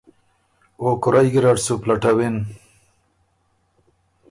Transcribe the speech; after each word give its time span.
او 0.81 0.87
کُورئ 1.03 1.27
ګیرډ 1.33 1.57
سُو 1.65 1.73
پلټوِن۔ 1.81 2.35